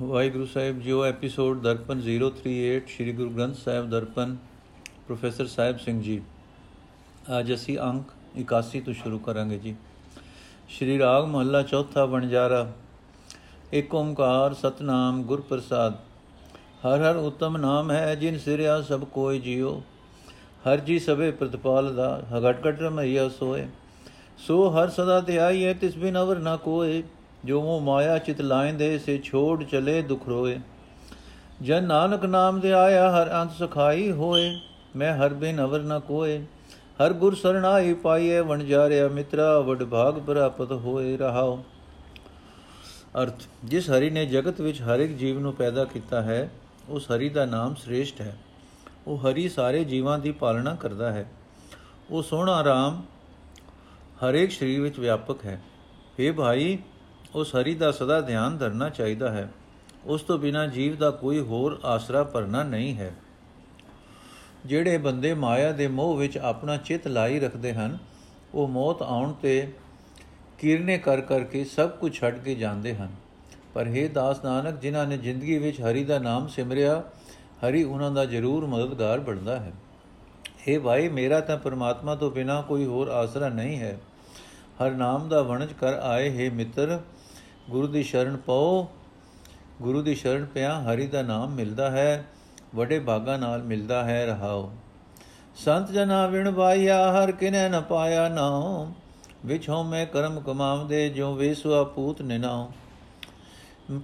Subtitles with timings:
[0.00, 4.36] ਵਾਹਿਗੁਰੂ ਸਾਹਿਬ ਜੀਓ, episode Darpan 038 Sri Guru Granth Sahib Darpan,
[5.06, 6.20] professor Sahib Singh ji.
[7.38, 8.10] ਅੱਜ ਅਸੀਂ ਅੰਕ
[8.40, 9.74] 81 ਤੋਂ ਸ਼ੁਰੂ ਕਰਾਂਗੇ ਜੀ।
[10.68, 12.72] ਸ਼੍ਰੀ ਰਾਗ ਮਹੱਲਾ ਚੌਥਾ ਵਣਜਾਰਾ
[13.74, 15.94] ਏਕ ਓੰਕਾਰ ਸਤਨਾਮ ਗੁਰ ਪ੍ਰਸਾਦ
[16.86, 19.80] ਹਰ ਹਰ ਉਤਮ ਨਾਮ ਹੈ ਜਿਨ ਸਿਰਿਆ ਸਭ ਕੋਈ ਜਿਉ
[20.68, 23.66] ਹਰ ਜੀ ਸਭੇ ਪ੍ਰਤਪਾਲ ਦਾ ਘਟ ਘਟ ਰਮਈਆ ਸੋਏ।
[24.38, 27.02] ਸੋ ਹਰ ਸਦਾ ਧਿਆਈ ਹੈ ਤਿਸ ਬਿਨ ਅਵਰ ਨਾ ਕੋਏ।
[27.44, 30.60] ਜੋ ਮੋ ਮਾਇਆ ਚਿਤ ਲਾਇੰਦੇ, ਸੇ ਛੋੜ ਚਲੇ ਦੁਖ ਰੋਏ।
[31.62, 34.60] ਜਨ ਨਾਨਕ ਨਾਮ ਦੇ ਆਇਆ, ਹਰ ਅੰਤ ਸਖਾਈ ਹੋਏ।
[34.96, 36.38] ਮੈਂ ਹਰ ਬਿਨ ਅਵਰ ਨ ਕੋਏ।
[36.96, 41.64] ਹਰ ਗੁਰ ਸਰਣਾਈ ਪਾਈਏ ਵਣਜਾਰਿਆ ਮਿੱਤਰਾ, ਵਡ ਭਾਗ ਪ੍ਰਾਪਤ ਹੋਏ ਰਹਾਓ
[43.22, 46.50] ਅਰਥ, ਜਿਸ ਹਰੀ ਨੇ ਜਗਤ ਵਿੱਚ ਹਰ ਇੱਕ ਜੀਵ ਨੂੰ ਪੈਦਾ ਕੀਤਾ ਹੈ,
[46.88, 48.36] ਉਸ ਹਰੀ ਦਾ ਨਾਮ ਸ੍ਰੇਸ਼ਟ ਹੈ।
[49.06, 51.30] ਉਹ ਹਰੀ ਸਾਰੇ ਜੀਵਾਂ ਦੀ ਪਾਲਣਾ ਕਰਦਾ ਹੈ।
[52.10, 53.02] ਉਹ ਸੋਹਣਾ ਰਾਮ
[54.22, 55.60] ਹਰੇਕ ਸਰੀਰ ਵਿੱਚ ਵਿਆਪਕ ਹੈ।
[56.20, 56.78] हे ਭਾਈ
[57.34, 59.48] ਉਸ ਹਰੀ ਦਾ ਸਦਾ ਧਿਆਨ ਧਰਨਾ ਚਾਹੀਦਾ ਹੈ।
[60.04, 63.14] ਉਸ ਤੋਂ ਬਿਨਾ ਜੀਵ ਦਾ ਕੋਈ ਹੋਰ ਆਸਰਾ ਪਰਨਾ ਨਹੀਂ ਹੈ।
[64.66, 67.98] ਜਿਹੜੇ ਬੰਦੇ ਮਾਇਆ ਦੇ ਮੋਹ ਵਿੱਚ ਆਪਣਾ ਚਿੱਤ ਲਾਈ ਰੱਖਦੇ ਹਨ,
[68.54, 69.72] ਉਹ ਮੌਤ ਆਉਣ ਤੇ
[70.58, 73.08] ਕਿਰਨੇ ਕਰ ਕਰਕੇ ਸਭ ਕੁਝ ਛੱਡ ਕੇ ਜਾਂਦੇ ਹਨ।
[73.74, 77.02] ਪਰ हे ਦਾਸ ਨਾਨਕ, ਜਿਨ੍ਹਾਂ ਨੇ ਜ਼ਿੰਦਗੀ ਵਿੱਚ ਹਰੀ ਦਾ ਨਾਮ ਸਿਮਰਿਆ,
[77.68, 79.72] ਹਰੀ ਉਹਨਾਂ ਦਾ ਜ਼ਰੂਰ ਮਦਦਗਾਰ ਬਣਦਾ ਹੈ।
[80.68, 83.98] हे ਭਾਈ, ਮੇਰਾ ਤਾਂ ਪਰਮਾਤਮਾ ਤੋਂ ਬਿਨਾ ਕੋਈ ਹੋਰ ਆਸਰਾ ਨਹੀਂ ਹੈ।
[84.82, 87.00] ਹਰ ਨਾਮ ਦਾ ਵਣਜ ਕਰ ਆਏ ਹੈ ਮਿੱਤਰ
[87.70, 88.88] ਗੁਰੂ ਦੀ ਸ਼ਰਨ ਪਾਓ।
[89.82, 92.24] ਗੁਰੂ ਦੀ ਸ਼ਰਨ ਪਿਆ, ਹਰੀ ਦਾ ਨਾਮ ਮਿਲਦਾ ਹੈ,
[92.74, 94.72] ਵੱਡੇ ਭਾਗਾ ਨਾਲ ਮਿਲਦਾ ਹੈ, ਰਹਾਓ।
[95.56, 98.86] ਸੰਤ ਜਨਾ ਵਿਣ ਵਾਇਆ ਹਰ ਕਿਨੈ ਨ ਪਾਇਆ ਨਾਉ।
[99.46, 102.68] ਵਿਚ ਮੈਂ ਕਰਮ ਕਮਾਵਦੇ ਜੋ ਵੇਸਵਾ ਪੂਤ ਨਿਨਾਉ।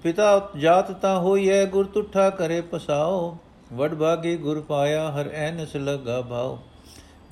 [0.02, 3.36] ਪਿਤਾ ਜਾਤ ਤਾਂ ਹੋਈਐ, ਗੁਰ ਤੁਠਾ ਕਰੇ ਪਸਾਓ।
[3.72, 6.58] ਵਡ ਭਾਗੀ ਗੁਰ ਪਾਇਆ, ਹਰ ਐਨਸ ਲਗਾ ਭਾਉ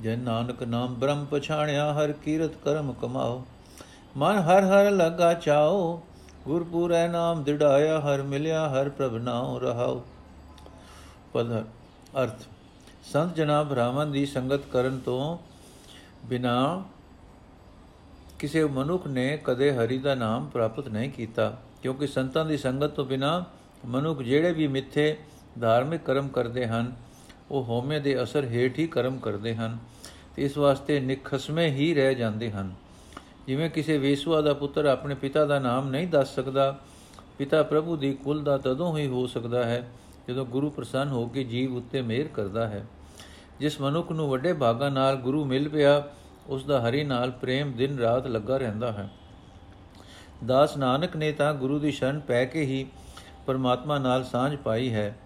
[0.01, 3.45] ਜਨ ਨਾਨਕ ਨਾਮ ਬ੍ਰਹਮ ਪਛਾਣਿਆ, ਹਰ ਕੀਰਤ ਕਰਮ ਕਮਾਓ।
[4.17, 6.01] ਮਨ ਹਰ ਹਰ ਲਗਾ ਚਾਓ।
[6.49, 10.01] ਗੁਰਪੂਰੈ ਨਾਮ ਦਿੜਾਇਆ, ਹਰ ਮਿਲਿਆ, ਹਰ ਪ੍ਰਭ ਨਾਉ ਰਹਾਉ।
[11.33, 11.51] ਪਦ,
[12.23, 12.39] ਅਰਥ,
[13.03, 15.37] ਸੰਤ ਜਨਾ ਬ੍ਰਾਹਮਣ ਦੀ ਸੰਗਤ ਕਰਨ ਤੋਂ
[16.25, 16.83] ਬਿਨਾ
[18.39, 23.05] ਕਿਸੇ ਮਨੁੱਖ ਨੇ ਕਦੇ ਹਰੀ ਦਾ ਨਾਮ ਪ੍ਰਾਪਤ ਨਹੀਂ ਕੀਤਾ, ਕਿਉਂਕਿ ਸੰਤਾਂ ਦੀ ਸੰਗਤ ਤੋਂ
[23.05, 23.45] ਬਿਨਾ
[23.85, 25.17] ਮਨੁੱਖ ਜਿਹੜੇ ਵੀ ਮਿੱਥੇ
[25.59, 26.91] ਧਾਰਮਿਕ ਕਰਮ ਕਰਦੇ ਹਨ,
[27.51, 29.77] ਉਹ ਹੋਮੇ ਦੇ ਅਸਰ ਹੇਠ ਹੀ ਕਰਮ ਕਰਦੇ ਹਨ,
[30.35, 32.73] ਤੇ ਇਸ ਵਾਸਤੇ ਨਿਖਸਮੇ ਹੀ ਰਹਿ ਜਾਂਦੇ ਹਨ।
[33.49, 36.79] ਜਿਵੇਂ ਕਿਸੇ ਵੇਸਵਾ ਦਾ ਪੁੱਤਰ ਆਪਣੇ ਪਿਤਾ ਦਾ ਨਾਮ ਨਹੀਂ ਦੱਸ ਸਕਦਾ,
[37.37, 39.91] ਪਿਤਾ ਪ੍ਰਭੂ ਦੀ ਕੁਲ ਦਾ ਤਦੋਂ ਹੀ ਹੋ ਸਕਦਾ ਹੈ
[40.27, 42.85] ਜਦੋਂ ਗੁਰੂ ਪ੍ਰਸੰਨ ਹੋ ਕੇ ਜੀਵ ਉੱਤੇ ਮਿਹਰ ਕਰਦਾ ਹੈ।
[43.59, 46.03] ਜਿਸ ਮਨੁੱਖ ਨੂੰ ਵੱਡੇ ਭਾਗਾਂ ਨਾਲ ਗੁਰੂ ਮਿਲ ਪਿਆ,
[46.47, 49.09] ਉਸ ਦਾ ਹਰੀ ਨਾਲ ਪ੍ਰੇਮ ਦਿਨ ਰਾਤ ਲੱਗਾ ਰਹਿੰਦਾ ਹੈ।
[50.45, 52.85] ਦਾਸ ਨਾਨਕ ਨੇ ਤਾਂ ਗੁਰੂ ਦੀ ਸ਼ਰਨ ਪੈ ਕੇ ਹੀ
[53.45, 55.19] ਪਰਮਾਤਮਾ ਨਾਲ ਸਾਂਝ ਪਾਈ ਹੈ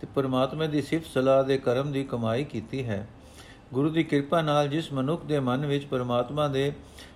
[0.00, 3.08] ਤੇ ਪਰਮਾਤਮਾ ਦੀ ਸਿਫਤ ਸਲਾਹ ਦੇ ਕਰਮ ਦੀ ਕਮਾਈ ਕੀਤੀ ਹੈ।
[3.72, 6.72] ਗੁਰੂ ਦੀ ਕਿਰਪਾ ਨਾਲ ਜਿਸ ਮਨੁੱਖ ਦੇ ਮਨ ਵਿੱਚ ਪਰਮਾਤਮਾ ਦੇ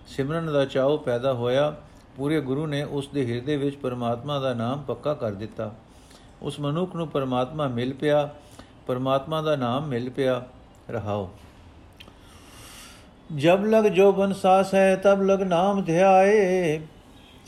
[0.06, 1.76] ਸਿਮਰਨ ਦਾ ਚਾਅ ਪੈਦਾ ਹੋਇਆ।
[2.16, 5.74] ਪੂਰੇ ਗੁਰੂ ਨੇ ਉਸ ਦੇ ਹਿਰਦੇ ਵਿੱਚ ਪਰਮਾਤਮਾ ਦਾ ਨਾਮ ਪੱਕਾ ਕਰ ਦਿੱਤਾ।
[6.42, 8.30] ਉਸ ਮਨੁੱਖ ਨੂੰ ਪਰਮਾਤਮਾ ਮਿਲ ਪਿਆ।
[8.86, 10.42] ਪਰਮਾਤਮਾ ਦਾ ਨਾਮ ਮਿਲ ਪਿਆ।
[10.91, 11.30] ਰਹਾਓ।
[13.36, 16.80] ਜਬ ਲਗ ਜੋ ਬਨ ਸਾਸ ਹੈ, ਤਬ ਲਗ ਨਾਮ ਧਿਆਏ।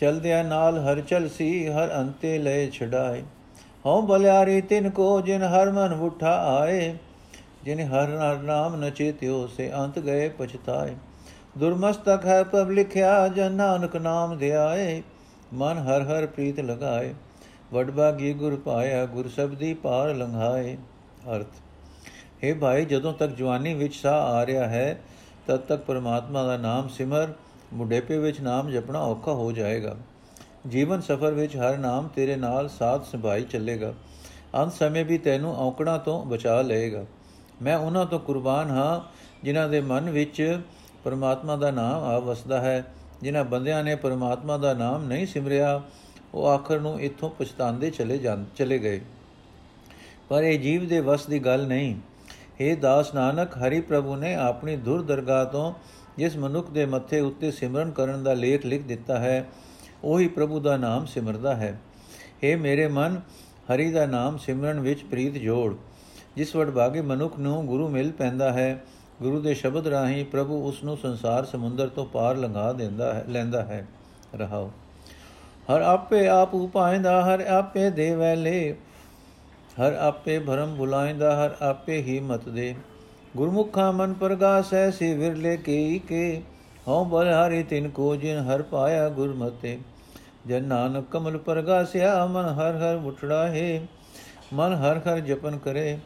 [0.00, 3.22] ਚਲਦਿਆ ਨਾਲ ਹਰ ਚਲਸੀ, ਹਰ ਅੰਤੇ ਲੈ ਛਡਾਏ।
[3.86, 6.96] ਹਉ ਬਲਿਆਰੀ ਤਿਨ ਕੋ, ਜਿਨ ਹਰ ਮਨ ਉਠਾ ਆਏ
[7.64, 10.94] ਜਿਨ ਹਰ ਨਾਮ ਨ ਚੇਤਿਓ ਸੇ ਅੰਤ ਗਏ ਪਛਤਾਏ।
[11.58, 15.02] ਦੁਰਮਸਤਕ ਹੈ ਪਬ ਲਿਖਿਆ, ਜਨ ਨਾਨਕ ਨਾਮ ਧਿਆਏ।
[15.52, 17.14] ਮਨ ਹਰ ਹਰ ਪ੍ਰੀਤ ਲਗਾਏ।
[17.72, 20.76] ਵਡਭਾਗੀ ਗੁਰ ਪਾਇਆ, ਗੁਰ ਸਬਦੀ ਪਾਰ ਲੰਘਾਏ।
[21.36, 21.46] ਅਰਥ
[22.44, 25.00] हे ਭਾਈ, ਜਦੋਂ ਤੱਕ ਜਵਾਨੀ ਵਿੱਚ ਸਾਹ ਆ ਰਿਹਾ ਹੈ,
[25.46, 27.28] ਤਦ ਤੱਕ ਪਰਮਾਤਮਾ ਦਾ ਨਾਮ ਸਿਮਰ
[27.72, 29.96] ਮੁਢੇਪੇ ਵਿੱਚ ਨਾਮ ਜਪਣਾ ਔਖਾ ਹੋ ਜਾਏਗਾ।
[30.68, 33.94] ਜੀਵਨ ਸਫਰ ਵਿੱਚ ਹਰ ਨਾਮ ਤੇਰੇ ਨਾਲ ਸਾਥ ਸੰਭਾਈ ਚੱਲੇਗਾ।
[34.54, 37.04] ਅੰਤ ਸਮੇਂ ਵੀ ਤੈਨੂੰ ਔਕੜਾਂ ਤੋਂ ਬਚਾ ਲਏਗਾ।
[37.62, 39.00] ਮੈਂ ਉਹਨਾਂ ਤੋਂ ਕੁਰਬਾਨ ਹਾਂ,
[39.44, 40.60] ਜਿਨ੍ਹਾਂ ਦੇ ਮਨ ਵਿੱਚ
[41.04, 42.84] ਪਰਮਾਤਮਾ ਦਾ ਨਾਮ ਆ ਵਸਦਾ ਹੈ।
[43.22, 45.82] ਜਿਨ੍ਹਾਂ ਬੰਦਿਆਂ ਨੇ ਪਰਮਾਤਮਾ ਦਾ ਨਾਮ ਨਹੀਂ ਸਿਮਰਿਆ,
[46.34, 49.00] ਉਹ ਆਖਰ ਨੂੰ ਇੱਥੋਂ ਪਛਤਾਉਂਦੇ ਚਲੇ ਜਾਂ, ਚਲੇ ਗਏ।
[50.28, 51.94] ਪਰ ਇਹ ਜੀਵ ਦੇ ਵਸ ਦੀ ਗੱਲ ਨਹੀਂ।
[52.60, 55.72] हे ਦਾਸ ਨਾਨਕ, ਹਰੀ ਪ੍ਰਭੂ ਨੇ ਆਪਣੀ ਧੁਰ ਦਰਗਾਹ ਤੋਂ
[56.18, 59.44] ਜਿਸ ਮਨੁੱਖ ਦੇ ਮੱਥੇ ਉੱਤੇ ਸਿਮਰਨ ਕਰਨ ਦਾ ਲੇਖ ਲਿਖ ਦਿੱਤਾ ਹੈ,
[60.04, 61.80] ਉਹੀ ਪ੍ਰਭੂ ਦਾ ਨਾਮ ਸਿਮਰਦਾ ਹੈ।
[62.44, 63.20] हे ਮੇਰੇ ਮਨ,
[63.74, 65.74] ਹਰੀ ਦਾ ਨਾਮ ਸਿਮਰਨ ਵਿੱਚ ਪ੍ਰੀਤ ਜੋੜ।
[66.36, 68.84] ਜਿਸ ਵਡਭਾਗੇ ਮਨੁੱਖ ਨੂੰ ਗੁਰੂ ਮਿਲ ਪੈਂਦਾ ਹੈ
[69.22, 73.62] ਗੁਰੂ ਦੇ ਸ਼ਬਦ ਰਾਹੀਂ ਪ੍ਰਭੂ ਉਸ ਨੂੰ ਸੰਸਾਰ ਸਮੁੰਦਰ ਤੋਂ ਪਾਰ ਲੰਘਾ ਦਿੰਦਾ ਹੈ, ਲੈਂਦਾ
[73.62, 73.86] ਹੈ।
[74.34, 74.70] ਰਹਾਓ।
[75.70, 78.76] ਹਰ ਆਪੇ ਆਪ ਉਪਾਇਂਦਾ, ਹਰ ਆਪੇ ਦੇ ਵੈਲੇ
[79.80, 82.74] ਹਰ ਆਪੇ ਭਰਮ ਭੁਲਾਇਂਦਾ, ਹਰ ਆਪੇ ਹੀ ਮਤ ਦੇ।
[83.36, 86.42] ਗੁਰਮੁਖਾ ਮਨ ਪ੍ਰਗਾਸੈ ਸੇ ਵਿਰਲੇ ਕੇ ਕੇ।
[86.88, 89.78] ਹਉ ਬਲ ਹਰੀ ਤਿਨ ਕੋ ਜਿਨ ਹਰ ਪਾਇਆ ਗੁਰਮਤੇ।
[90.46, 93.86] ਜਨ ਨਾਨਕ ਕਮਲ ਪ੍ਰਗਾਸਿਆ, ਮਨ ਹਰ ਹਰ ਉਠੜਾ ਹੈ
[94.52, 95.98] ਮਨ ਹਰ ਹਰ ਜਪਨ ਕਰੇ।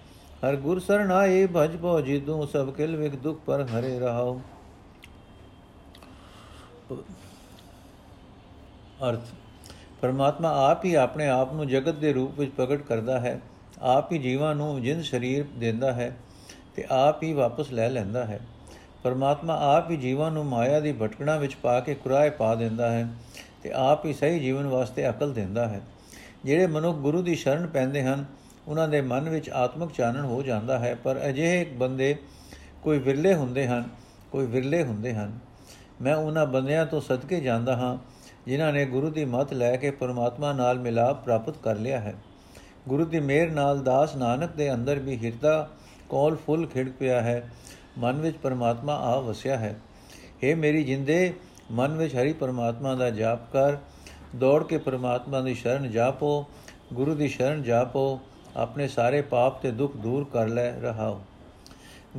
[0.45, 4.39] ਹਰ ਗੁਰ ਸਰਣਾਏ ਭਜ ਭੋ ਜਿਦੂ ਸਭ ਕਿਲ ਵਿਕ ਦੁਖ ਪਰ ਹਰੇ ਰਹਾਉ।
[9.09, 9.21] ਅਰਥ,
[10.01, 13.41] ਪਰਮਾਤਮਾ ਆਪ ਹੀ ਆਪਣੇ ਆਪ ਨੂੰ ਜਗਤ ਦੇ ਰੂਪ ਵਿੱਚ ਪ੍ਰਗਟ ਕਰਦਾ ਹੈ।
[13.81, 16.17] ਆਪ ਹੀ ਜੀਵਾਂ ਨੂੰ ਜਿੰਦ ਸਰੀਰ ਦਿੰਦਾ ਹੈ
[16.77, 18.41] ਤੇ ਆਪ ਹੀ ਵਾਪਸ ਲੈ ਲੈਂਦਾ ਹੈ।
[19.03, 23.09] ਪਰਮਾਤਮਾ ਆਪ ਹੀ ਜੀਵਾਂ ਨੂੰ ਮਾਇਆ ਦੀ ਭਟਕਣਾ ਵਿੱਚ ਪਾ ਕੇ ਕੁਰਾਏ ਪਾ ਦਿੰਦਾ ਹੈ
[23.63, 25.81] ਤੇ ਆਪ ਹੀ ਸਹੀ ਜੀਵਨ ਵਾਸਤੇ ਅਕਲ ਦਿੰਦਾ ਹੈ।
[26.45, 28.25] ਜਿਹੜੇ ਮਨੁੱਖ ਗੁਰੂ ਦੀ ਸ਼ਰਨ ਪੈਂਦੇ ਹਨ
[28.69, 32.17] ਉਹਨਾਂ ਦੇ ਮਨ ਵਿੱਚ ਆਤਮਿਕ ਚਾਨਣ ਹੋ ਜਾਂਦਾ ਹੈ, ਪਰ ਅਜਿਹੇ ਬੰਦੇ
[32.83, 33.89] ਕੋਈ ਵਿਰਲੇ ਹੁੰਦੇ ਹਨ,
[34.33, 35.39] ਕੋਈ ਵਿਰਲੇ ਹੁੰਦੇ ਹਨ।
[36.03, 37.99] ਮੈਂ ਉਹਨਾਂ ਬੰਦਿਆਂ ਤੋਂ ਸਦਕੇ ਜਾਂਦਾ ਹਾਂ,
[38.47, 42.15] ਜਿਨ੍ਹਾਂ ਨੇ ਗੁਰੂ ਦੀ ਮਤ ਲੈ ਕੇ ਪਰਮਾਤਮਾ ਨਾਲ ਮਿਲਾਪ ਪ੍ਰਾਪਤ ਕਰ ਲਿਆ ਹੈ।
[42.89, 45.69] ਗੁਰੂ ਦੀ ਮਿਹਰ ਨਾਲ ਦਾਸ ਨਾਨਕ ਦੇ ਅੰਦਰ ਵੀ ਹਿਰਦਾ,
[46.09, 47.51] ਕੋਲ, ਫੁੱਲ ਖਿੜ ਪਿਆ ਹੈ।
[47.99, 49.81] ਮਨ ਵਿੱਚ ਪਰਮਾਤਮਾ ਆ ਵਸਿਆ ਹੈ।
[50.45, 51.33] हे ਮੇਰੀ ਜਿੰਦੇ,
[51.73, 53.77] ਮਨ ਵਿੱਚ ਹਰੀ ਪਰਮਾਤਮਾ ਦਾ ਜਾਪ ਕਰ।
[54.37, 56.47] ਦੌੜ ਕੇ ਪਰਮਾਤਮਾ ਦੀ ਸ਼ਰਨ ਜਾਪੋ,
[56.93, 58.21] ਗੁਰੂ ਦੀ ਸ਼ਰਨ ਜਾਪੋ।
[58.57, 61.21] ਆਪਣੇ ਸਾਰੇ ਪਾਪ ਤੇ ਦੁੱਖ ਦੂਰ ਕਰ ਲੈ ਰਹਾਓ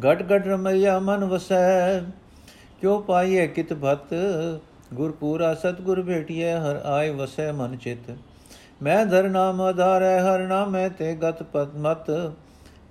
[0.06, 2.00] ਘਟ ਘਟ ਰਮਈਆ ਮਨ ਵਸੈ,
[2.81, 4.14] ਕਿਉ ਪਾਈਏ ਕਿਤ ਭਤ?
[4.94, 8.12] ਗੁਰਪੂਰਾ ਸਤਗੁਰ ਭੇਟਿਏ ਹਰ ਆਏ ਵਸੈ ਮਨ ਚਿਤ।
[8.81, 12.10] ਮੈਂ ਧਰ ਨਾਮ ਆਧਾਰੈ ਹਰ ਨਾਮੈ ਤੇ ਗਤ ਪਤ ਮਤ।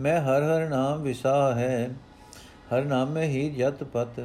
[0.01, 1.89] ਮੈਂ ਹਰ ਹਰ ਨਾਮ ਵਿਸਾ ਹੈ
[2.73, 4.21] ਹਰ ਨਾਮੇ ਹੀ ਜਤ ਪਤ।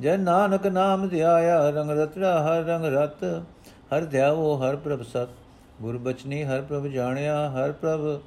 [0.00, 3.24] ਜੈ ਨਾਨਕ ਨਾਮ ਧਿਆਇਆ, ਰੰਗ ਰਤੜਾ ਹਰ ਰੰਗ ਰਤ।
[3.92, 5.28] ਹਰ ਧਿਆਵੋ ਹਰ ਪ੍ਰਭ ਸਤ।
[5.82, 8.20] ਗੁਰ ਬਚਨੀ ਹਰ ਪ੍ਰਭ ਜਾਣਿਆ, ਹਰ ਪ੍ਰਭ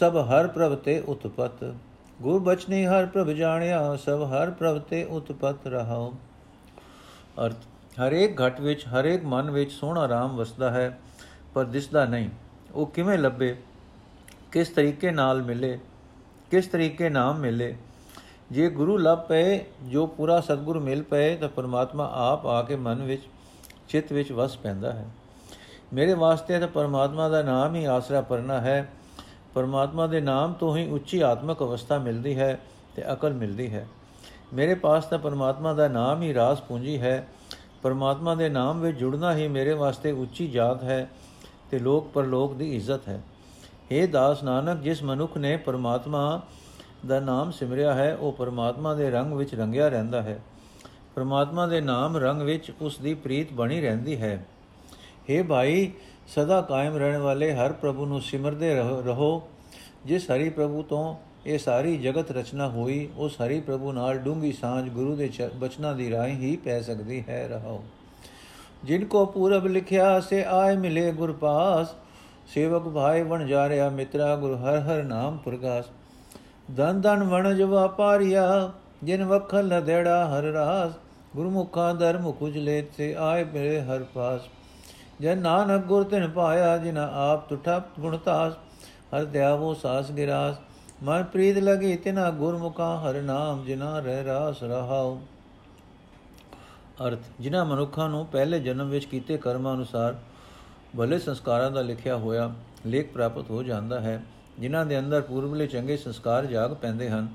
[0.00, 1.74] ਸਭ ਹਰ ਪ੍ਰਭ ਤੇ ਉਤਪਤ।
[2.22, 6.12] ਗੁਰ ਬਚਨੀ ਹਰ ਪ੍ਰਭ ਜਾਣਿਆ, ਸਭ ਹਰ ਪ੍ਰਭ ਤੇ ਉਤਪਤ ਰਹਾਓ
[7.46, 7.56] ਅਰਥ,
[8.06, 10.98] ਹਰੇਕ ਘਟ ਵਿੱਚ, ਹਰੇਕ ਮਨ ਵਿੱਚ ਸੋਹਣਾ ਰਾਮ ਵਸਦਾ ਹੈ,
[11.54, 12.28] ਪਰ ਦਿਸਦਾ ਨਹੀਂ।
[12.74, 13.56] ਉਹ ਕਿਵੇਂ ਲੱਭੇ?
[14.52, 15.78] ਕਿਸ ਤਰੀਕੇ ਨਾਲ ਮਿਲੇ?
[16.50, 17.76] ਕਿਸ ਤਰੀਕੇ ਨਾਮ ਮਿਲੇ?
[18.50, 23.02] ਜੇ ਗੁਰੂ ਲੱਭ ਪਏ, ਜੋ ਪੂਰਾ ਸਤਗੁਰ ਮਿਲ ਪਏ, ਤਾਂ ਪਰਮਾਤਮਾ ਆਪ ਆ ਕੇ ਮਨ
[23.02, 23.22] ਵਿੱਚ,
[23.88, 25.06] ਚਿੱਤ ਵਿੱਚ ਵਸ ਪੈਂਦਾ ਹੈ।
[25.92, 28.90] ਮੇਰੇ ਵਾਸਤੇ ਤਾਂ ਪਰਮਾਤਮਾ ਦਾ ਨਾਮ ਹੀ ਆਸਰਾ ਪਰਨਾ ਹੈ।
[29.54, 32.60] ਪਰਮਾਤਮਾ ਦੇ ਨਾਮ ਤੋਂ ਹੀ ਉੱਚੀ ਆਤਮਿਕ ਅਵਸਥਾ ਮਿਲਦੀ ਹੈ
[32.96, 33.88] ਤੇ ਅਕਲ ਮਿਲਦੀ ਹੈ।
[34.54, 37.28] ਮੇਰੇ ਪਾਸ ਤਾਂ ਪਰਮਾਤਮਾ ਦਾ ਨਾਮ ਹੀ ਰਾਸ ਪੂੰਜੀ ਹੈ।
[37.82, 41.10] ਪਰਮਾਤਮਾ ਦੇ ਨਾਮ ਵਿੱਚ ਜੁੜਨਾ ਹੀ ਮੇਰੇ ਵਾਸਤੇ ਉੱਚੀ ਜਾਤ ਹੈ
[41.70, 43.22] ਤੇ ਲੋਕ ਪਰਲੋਕ ਦੀ ਇੱਜ਼ਤ ਹੈ।
[43.92, 46.40] हे ਦਾਸ ਨਾਨਕ, ਜਿਸ ਮਨੁੱਖ ਨੇ ਪਰਮਾਤਮਾ
[47.06, 50.40] ਦਾ ਨਾਮ ਸਿਮਰਿਆ ਹੈ, ਉਹ ਪਰਮਾਤਮਾ ਦੇ ਰੰਗ ਵਿੱਚ ਰੰਗਿਆ ਰਹਿੰਦਾ ਹੈ।
[51.14, 54.46] ਪਰਮਾਤਮਾ ਦੇ ਨਾਮ ਰੰਗ ਵਿੱਚ ਉਸ ਦੀ ਪ੍ਰੀਤ ਬਣੀ ਰਹਿੰਦੀ ਹੈ।
[55.30, 55.92] हे ਭਾਈ
[56.26, 59.48] ਸਦਾ ਕਾਇਮ ਰਹਿਣ ਵਾਲੇ ਹਰ ਪ੍ਰਭੂ ਨੂੰ ਸਿਮਰਦੇ ਰਹੋ
[60.06, 61.16] ਜਿਸ ਹਰੀ ਪ੍ਰਭੂ ਤੋਂ
[61.46, 66.10] ਇਹ ਸਾਰੀ ਜਗਤ ਰਚਨਾ ਹੋਈ ਉਸ ਹਰੀ ਪ੍ਰਭੂ ਨਾਲ ਡੂੰਗੀ ਸਾਂਝ ਗੁਰੂ ਦੇ ਬਚਨਾਂ ਦੀ
[66.10, 67.84] ਰਾਹੀਂ ਹੀ ਪੈ ਸਕਦੀ ਹੈ, ਰਹੋ।
[68.84, 71.94] ਜਿਨ ਕੋ ਪੂਰਬ ਲਿਖਿਆ, ਸੇ ਆਏ ਮਿਲੇ ਗੁਰ ਪਾਸ।
[72.46, 75.84] ਸੇਵਕ ਭਾਈ ਬਣ ਜਾ ਰਿਆ ਮਿੱਤਰਾ, ਗੁਰ ਹਰ ਹਰ ਨਾਮ ਪ੍ਰਗਾਸ।
[76.70, 78.72] ਦਨ ਦਨ ਵਣਜ ਵਪਾਰੀਆ
[79.02, 80.92] ਜਿਨ ਵਖਲ ਲਦੇੜਾ ਹਰ ਰਾਸ।
[81.36, 84.40] ਗੁਰਮੁਖਾ ਧਰਮ ਕੁਜਲੇ ਤੇ ਆਏ ਮੇਰੇ ਹਰ ਪਾਸ।
[85.20, 88.52] ਜਨ ਨਾਨਕ ਗੁਰ ਤਿਨ ਪਾਇਆ ਜਿਨ ਆਪ ਤੁਠਾ ਗੁਣਤਾਸ
[89.14, 90.56] ਹਰ ਦਿਆਵੋ ਸਾਸ ਗਿਰਾਸ।
[91.02, 95.18] ਮਨ ਪ੍ਰੀਤ ਲਗੀ ਤਿਨਾ ਗੁਰਮੁਖਾ, ਹਰ ਨਾਮ ਜਿਨਾ ਰਹਿ ਰਾਸ ਰਹਾਉ।
[97.06, 100.16] ਅਰਥ, ਜਿਨ੍ਹਾਂ ਮਨੁੱਖਾਂ ਨੂੰ ਪਹਿਲੇ ਜਨਮ ਵਿੱਚ ਕੀਤੇ ਕਰਮਾਂ ਅਨੁਸਾਰ
[100.98, 102.50] ਭਲੇ ਸੰਸਕਾਰਾਂ ਦਾ ਲਿਖਿਆ ਹੋਇਆ
[102.86, 104.22] ਲੇਖ ਪ੍ਰਾਪਤ ਹੋ ਜਾਂਦਾ ਹੈ,
[104.58, 107.28] ਜਿਨ੍ਹਾਂ ਦੇ ਅੰਦਰ ਪੂਰਬਲੇ ਚੰਗੇ ਸੰਸਕਾਰ ਜਾਗ ਪੈਂਦੇ ਹਨ।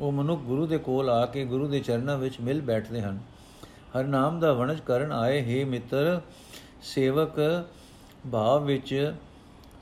[0.00, 3.18] ਉਹ ਮਨੁੱਖ ਗੁਰੂ ਦੇ ਕੋਲ ਆ ਕੇ ਗੁਰੂ ਦੇ ਚਰਨਾਂ ਵਿੱਚ ਮਿਲ ਬੈਠਦੇ ਹਨ।
[3.98, 6.20] ਹਰ ਨਾਮ ਦਾ ਵਣਜ ਕਰਨ ਆਏ, ਹੀ ਮਿੱਤਰ
[6.82, 7.64] ਸੇਵਕ
[8.32, 9.14] ਭਾਵ ਵਿੱਚ,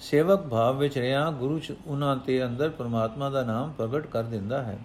[0.01, 4.63] ਸੇਵਕ ਭਾਵ ਵਿੱਚ ਰਿਆ ਗੁਰੂ ਚ ਉਹਨਾਂ ਤੇ ਅੰਦਰ ਪ੍ਰਮਾਤਮਾ ਦਾ ਨਾਮ ਪ੍ਰਗਟ ਕਰ ਦਿੰਦਾ
[4.63, 4.79] ਹੈ।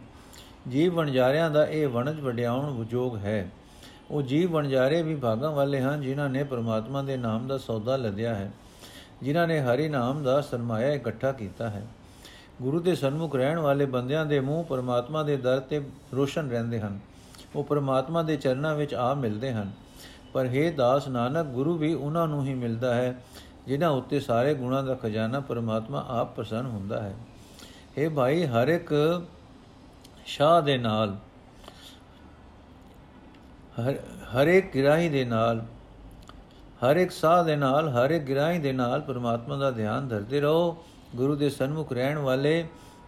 [0.70, 3.52] ਜੀਵ ਵਣਜਾਰਿਆਂ ਦਾ ਇਹ ਵਣਜ ਵਡਿਆਉਣ ਵਿਜੋਗ ਹੈ।
[4.12, 8.36] ਉਹ ਜੀਵ ਵਣਜਾਰੇ ਵੀ ਭਾਗਾਂ ਵਾਲੇ ਹਨ, ਜਿਨ੍ਹਾਂ ਨੇ ਪ੍ਰਮਾਤਮਾ ਦੇ ਨਾਮ ਦਾ ਸੌਦਾ ਲੱਦਿਆ
[8.36, 8.52] ਹੈ,
[9.22, 11.88] ਜਿਨ੍ਹਾਂ ਨੇ ਹਰੀ ਨਾਮ ਦਾ ਸਰਮਾਇਆ ਇਕੱਠਾ ਕੀਤਾ ਹੈ।
[12.62, 15.82] ਗੁਰੂ ਦੇ ਸਨਮੁਖ ਰਹਿਣ ਵਾਲੇ ਬੰਦਿਆਂ ਦੇ ਮੂੰਹ ਪਰਮਾਤਮਾ ਦੇ ਦਰ ਤੇ
[16.14, 17.00] ਰੋਸ਼ਨ ਰਹਿੰਦੇ ਹਨ।
[17.56, 19.72] ਉਹ ਪਰਮਾਤਮਾ ਦੇ ਚਰਨਾਂ ਵਿੱਚ ਆ ਮਿਲਦੇ ਹਨ।
[20.34, 23.16] ਪਰ हे ਦਾਸ ਨਾਨਕ, ਗੁਰੂ ਵੀ ਉਹਨਾਂ ਨੂੰ ਹੀ ਮਿਲਦਾ ਹੈ,
[23.68, 27.16] ਜਿਨ੍ਹਾਂ ਉੱਤੇ ਸਾਰੇ ਗੁਣਾਂ ਦਾ ਖਜ਼ਾਨਾ ਪਰਮਾਤਮਾ ਆਪ ਪ੍ਰਸੰਨ ਹੁੰਦਾ ਹੈ।
[27.98, 28.94] हे ਭਾਈ, ਹਰ ਇੱਕ
[30.26, 31.16] ਸ਼ਾਹ ਦੇ ਨਾਲ,
[33.80, 33.96] ਹਰ
[34.34, 35.66] ਹਰ ਇੱਕ ਗਿਰਾਹੀ ਦੇ ਨਾਲ,
[36.86, 40.86] ਹਰ ਇੱਕ ਸਾਹ ਦੇ ਨਾਲ, ਹਰ ਇੱਕ ਗਿਰਾਹੀ ਦੇ ਨਾਲ ਪਰਮਾਤਮਾ ਦਾ ਧਿਆਨ ਧਰਦੇ ਰਹੋ।
[41.16, 42.66] ਗੁਰੂ ਦੇ ਸਨਮੁਖ ਰਹਿਣ ਵਾਲੇ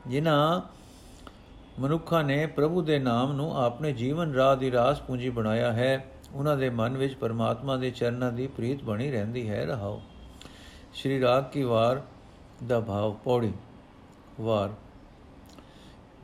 [0.08, 0.62] ਜਿਨ੍ਹਾਂ
[1.82, 6.06] ਮਨੁੱਖਾਂ ਨੇ ਪ੍ਰਭੂ ਦੇ ਨਾਮ ਨੂੰ ਆਪਣੇ ਜੀਵਨ ਰਾਹ ਦੀ ਰਾਸ ਪੂੰਜੀ ਬਣਾਇਆ ਹੈ
[6.36, 10.02] ਉਹਨਾਂ ਦੇ ਮਨ ਵਿੱਚ ਪਰਮਾਤਮਾ ਦੇ ਚਰਨਾਂ ਦੀ ਪ੍ਰੀਤ ਬਣੀ ਰਹਿੰਦੀ ਹੈ। ਰਹਾਓ।
[10.94, 12.02] ਸ਼੍ਰੀ ਰਾਗ ਕੀ ਵਾਰ
[12.68, 13.54] ਦਾ ਭਾਵ, ਪੌੜੀ
[14.42, 14.74] ਵਾਰ।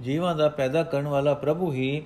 [0.01, 2.03] ਜੀਵਾਂ ਦਾ ਪੈਦਾ ਕਰਨ ਵਾਲਾ ਪ੍ਰਭੂ ਹੀ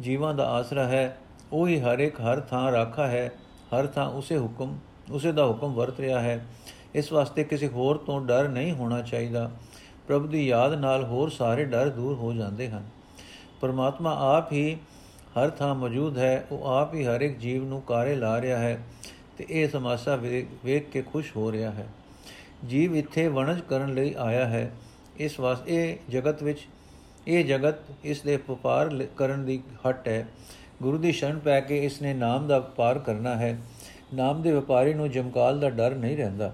[0.00, 1.18] ਜੀਵਾਂ ਦਾ ਆਸਰਾ ਹੈ।
[1.52, 4.78] ਉਹ ਹੀ ਹਰ ਇੱਕ, ਹਰ ਥਾਂ ਰਾਖਾ ਹੈ। ਹਰ ਥਾਂ ਉਸੇ ਹੁਕਮ,
[5.12, 6.46] ਉਸੇ ਦਾ ਹੁਕਮ ਵਰਤ ਰਿਹਾ ਹੈ।
[6.94, 9.50] ਇਸ ਵਾਸਤੇ ਕਿਸੇ ਹੋਰ ਤੋਂ ਡਰ ਨਹੀਂ ਹੋਣਾ ਚਾਹੀਦਾ।
[10.08, 12.88] ਪ੍ਰਭੂ ਦੀ ਯਾਦ ਨਾਲ ਹੋਰ ਸਾਰੇ ਡਰ ਦੂਰ ਹੋ ਜਾਂਦੇ ਹਨ।
[13.60, 14.78] ਪਰਮਾਤਮਾ ਆਪ ਹੀ
[15.36, 18.78] ਹਰ ਥਾਂ ਮੌਜੂਦ ਹੈ, ਉਹ ਆਪ ਹੀ ਹਰ ਇੱਕ ਜੀਵ ਨੂੰ ਕਾਰੇ ਲਾ ਰਿਹਾ ਹੈ
[19.38, 20.16] ਤੇ ਇਹ ਸਮਾਸਾ
[20.64, 21.86] ਵੇਖ ਕੇ ਖੁਸ਼ ਹੋ ਰਿਹਾ ਹੈ।
[22.66, 24.70] ਜੀਵ ਇੱਥੇ ਵਣਜ ਕਰਨ ਲਈ ਆਇਆ ਹੈ।
[25.16, 26.58] ਇਸ ਵਾਸਤੇ ਇਹ ਜਗਤ ਵਿੱਚ,
[27.28, 27.74] ਇਹ ਜਗਤ
[28.04, 30.26] ਇਸ ਦੇ ਵਪਾਰ ਕਰਨ ਦੀ ਹੱਟ ਹੈ।
[30.82, 33.58] ਗੁਰੂ ਦੀ ਸ਼ਰਨ ਪੈ ਕੇ ਇਸ ਨੇ ਨਾਮ ਦਾ ਵਪਾਰ ਕਰਨਾ ਹੈ।
[34.14, 36.52] ਨਾਮ ਦੇ ਵਪਾਰੀ ਨੂੰ ਜਮਕਾਲ ਦਾ ਡਰ ਨਹੀਂ ਰਹਿੰਦਾ।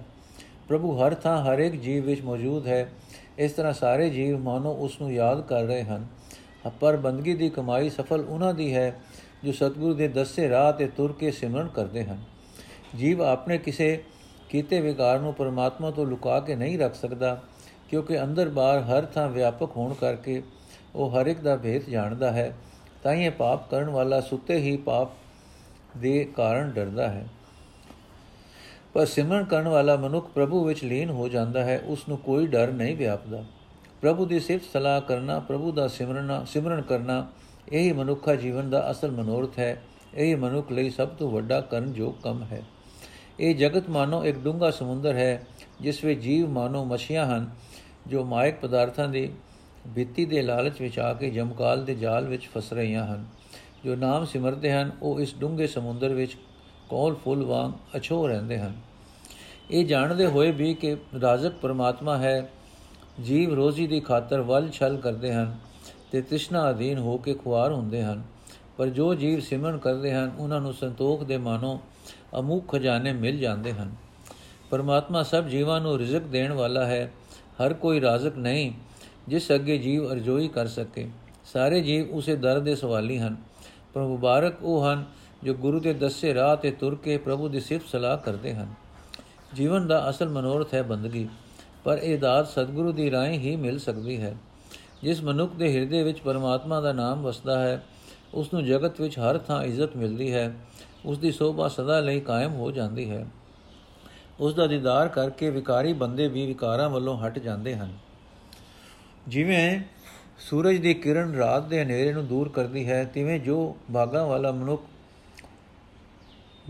[0.68, 2.92] ਪ੍ਰਭੂ ਹਰ ਥਾਂ ਹਰ ਇੱਕ ਜੀਵ ਵਿੱਚ ਮੌਜੂਦ ਹੈ।
[3.38, 6.06] ਇਸ ਤਰ੍ਹਾਂ ਸਾਰੇ ਜੀਵ ਮਾਨੋ ਉਸ ਨੂੰ ਯਾਦ ਕਰ ਰਹੇ ਹਨ।
[6.69, 8.95] ਪਰ ਬੰਦਗੀ ਦੀ ਕਮਾਈ ਸਫਲ ਉਹਨਾਂ ਦੀ ਹੈ
[9.45, 12.23] ਜੋ ਸਤਿਗੁਰੂ ਦੇ ਦੱਸੇ ਰਾਹ ਤੇ ਤੁਰ ਕੇ ਸਿਮਰਨ ਕਰਦੇ ਹਨ।
[12.97, 14.04] ਜੀਵ ਆਪਣੇ ਕਿਸੇ
[14.50, 17.40] ਕੀਤੇ ਵਿਕਾਰ ਨੂੰ ਪਰਮਾਤਮਾ ਤੋਂ ਲੁਕਾ ਕੇ ਨਹੀਂ ਰੱਖ ਸਕਦਾ,
[17.90, 20.42] ਕਿਉਂਕਿ ਅੰਦਰ ਬਾਹਰ ਹਰ ਥਾਂ ਵਿਆਪਕ ਹੋਣ ਕਰਕੇ
[20.95, 22.54] ਉਹ ਹਰ ਇੱਕ ਦਾ ਭੇਤ ਜਾਣਦਾ ਹੈ,
[23.02, 25.11] ਤਾਂ ਇਹ ਪਾਪ ਕਰਨ ਵਾਲਾ ਸੁੱਤੇ ਹੀ ਪਾਪ
[25.97, 27.26] ਦੇ ਕਾਰਨ ਡਰਦਾ ਹੈ।
[28.95, 32.73] ਪਰ ਸਿਮਰਨ ਕਰਨ ਵਾਲਾ ਮਨੁੱਖ ਪ੍ਰਭੂ ਵਿੱਚ ਲੀਨ ਹੋ ਜਾਂਦਾ ਹੈ, ਉਸ ਨੂੰ ਕੋਈ ਡਰ
[32.73, 33.45] ਨਹੀਂ ਵਿਆਪਦਾ।
[34.02, 37.26] ਪ੍ਰਭੂ ਦੀ ਸਿਫਤ ਸਲਾਹ ਕਰਨਾ, ਪ੍ਰਭੂ ਦਾ ਸਿਮਰਨਾ, ਸਿਮਰਨ ਕਰਨਾ,
[37.73, 39.82] ਇਹੀ ਮਨੁੱਖਾ ਜੀਵਨ ਦਾ ਅਸਲ ਮਨੋਰਥ ਹੈ।
[40.14, 42.62] ਇਹ ਮਨੁੱਖ ਲਈ ਸਭ ਤੋਂ ਵੱਡਾ ਕਰਨ ਯੋਗ ਕੰਮ ਹੈ।
[43.40, 45.47] ਇਹ ਜਗਤ ਮਾਨੋ ਇੱਕ ਡੂੰਘਾ ਸਮੁੰਦਰ ਹੈ,
[45.80, 47.50] ਜਿਸ ਵਿੱਚ ਜੀਵ ਮਾਨੋ ਮਛੀਆਂ ਹਨ,
[48.06, 49.32] ਜੋ ਮਾਇਕ ਪਦਾਰਥਾਂ ਦੀ
[49.87, 53.25] ਬਿੱਤੀ ਦੇ ਲਾਲਚ ਵਿੱਚ ਆ ਕੇ ਜਮਕਾਲ ਦੇ ਜਾਲ ਵਿੱਚ ਫਸ ਰਹੀਆਂ ਹਨ।
[53.85, 56.37] ਜੋ ਨਾਮ ਸਿਮਰਦੇ ਹਨ, ਉਹ ਇਸ ਡੂੰਘੇ ਸਮੁੰਦਰ ਵਿੱਚ
[56.88, 58.73] ਕੋਲ ਫੁੱਲ ਵਾਂਗ ਅਛੋ ਰਹਿੰਦੇ ਹਨ।
[59.71, 62.50] ਇਹ ਜਾਣਦੇ ਹੋਏ ਵੀ ਕਿ ਰਾਜ਼ਕ ਪਰਮਾਤਮਾ ਹੈ
[63.21, 65.59] ਜੀਵ ਰੋਜ਼ੀ ਦੀ ਖਾਤਰ ਵੱਲ ਛਲ ਕਰਦੇ ਹਨ
[66.12, 68.23] ਤੇ ਤ੍ਰਿਸ਼ਨਾ ਅਧੀਨ ਹੋ ਕੇ ਖੁਆਰ ਹੁੰਦੇ ਹਨ।
[68.76, 71.81] ਪਰ ਜੋ ਜੀਵ ਸਿਮਰਨ ਕਰਦੇ ਹਨ, ਉਹਨਾਂ ਨੂੰ ਸੰਤੋਖ ਦੇ ਮਾਨੋ
[72.38, 73.92] ਅਮੁਖ ਖਜ਼ਾਨੇ ਮਿਲ ਜਾਂਦੇ ਹਨ।
[74.71, 77.12] ਪਰਮਾਤਮਾ ਸਭ ਜੀਵਾਂ ਨੂੰ ਰਿਜ਼ਕ ਦੇਣ ਵਾਲਾ ਹੈ,
[77.64, 78.73] ਹਰ ਕੋਈ ਰਾਜ਼ਕ ਨਹੀਂ,
[79.28, 81.09] ਜਿਸ ਅੱਗੇ ਜੀਵ ਅਰਜ਼ੋਈ ਕਰ ਸਕੇ।
[81.45, 83.37] ਸਾਰੇ ਜੀਵ ਉਸੇ ਦਰ ਦੇ ਸਵਾਲੀ ਹਨ।
[83.95, 85.04] ਪਰ ਮੁਬਾਰਕ ਉਹ ਹਨ
[85.42, 88.75] ਜੋ ਗੁਰੂ ਦੇ ਦੱਸੇ ਰਾਹ ਤੇ ਤੁਰ ਕੇ ਪ੍ਰਭੂ ਦੀ ਸਿਫਤ ਸਲਾਹ ਕਰਦੇ ਹਨ।
[89.54, 91.28] ਜੀਵਨ ਦਾ ਅਸਲ ਮਨੋਰਥ ਹੈ ਬੰਦਗੀ।
[91.84, 94.36] ਪਰ ਇਹ ਦਾਤ ਸਤਿਗੁਰੂ ਦੀ ਰਾਹੀਂ ਹੀ ਮਿਲ ਸਕਦੀ ਹੈ।
[95.02, 97.84] ਜਿਸ ਮਨੁੱਖ ਦੇ ਹਿਰਦੇ ਵਿੱਚ ਪਰਮਾਤਮਾ ਦਾ ਨਾਮ ਵਸਦਾ ਹੈ
[98.34, 100.54] ਉਸ ਨੂੰ ਜਗਤ ਵਿੱਚ ਹਰ ਥਾਂ ਇੱਜ਼ਤ ਮਿਲਦੀ ਹੈ
[101.04, 103.26] ਉਸ ਦੀ ਸੋਭਾ ਸਦਾ ਲਈ ਕਾਇਮ ਹੋ ਜਾਂਦੀ ਹੈ।
[104.40, 107.92] ਉਸ ਦਾ ਦੀਦਾਰ ਕਰਕੇ ਵਿਕਾਰੀ ਬੰਦੇ ਵੀ ਵਿਕਾਰਾਂ ਵੱਲੋਂ ਹਟ ਜਾਂਦੇ ਹਨ।
[109.28, 109.80] ਜਿਵੇਂ
[110.38, 114.82] ਸੂਰਜ ਦੀ ਕਿਰਨ ਰਾਤ ਦੇ ਹਨੇਰੇ ਨੂੰ ਦੂਰ ਕਰਦੀ ਹੈ, ਤਿਵੇਂ ਜੋ ਭਾਗਾ ਵਾਲਾ ਮਨੁੱਖ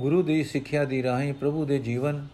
[0.01, 2.27] ਗੁਰੂ ਦੀ ਸਿੱਖਿਆ ਦੀ ਰਾਹੀਂ ਪ੍ਰਭੂ ਦੇ ਜੀਵਨ